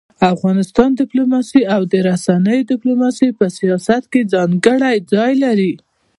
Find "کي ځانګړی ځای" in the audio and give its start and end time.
4.11-5.31